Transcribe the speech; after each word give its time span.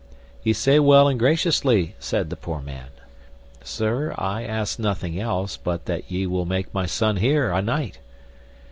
Ye 0.41 0.51
say 0.53 0.79
well 0.79 1.07
and 1.07 1.19
graciously, 1.19 1.95
said 1.99 2.31
the 2.31 2.35
poor 2.35 2.59
man; 2.59 2.87
Sir, 3.63 4.15
I 4.17 4.43
ask 4.43 4.79
nothing 4.79 5.19
else 5.19 5.57
but 5.57 5.85
that 5.85 6.09
ye 6.09 6.25
will 6.25 6.47
make 6.47 6.73
my 6.73 6.87
son 6.87 7.17
here 7.17 7.51
a 7.51 7.61
knight. 7.61 7.99